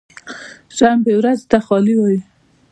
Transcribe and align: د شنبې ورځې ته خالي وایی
د 0.67 0.69
شنبې 0.77 1.13
ورځې 1.19 1.45
ته 1.51 1.57
خالي 1.65 1.95
وایی 1.99 2.19